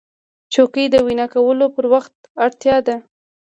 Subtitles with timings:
[0.53, 2.13] چوکۍ د وینا کولو پر وخت
[2.45, 2.95] اړتیا ده.